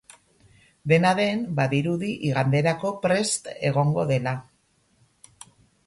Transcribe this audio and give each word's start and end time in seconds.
Dena 0.91 1.11
den, 1.19 1.43
badirudi 1.59 2.09
iganderako 2.31 2.95
prest 3.05 3.53
egongo 3.73 4.11
dela. 4.15 4.39